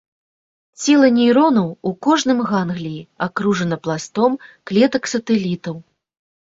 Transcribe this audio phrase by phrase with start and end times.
[0.85, 4.31] Цела нейронаў у кожным гангліі акружана пластом
[4.67, 5.81] клетак-сатэлітаў.